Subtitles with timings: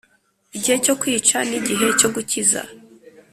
[0.55, 2.61] Igihe cyo kwica nigihe cyo gukiza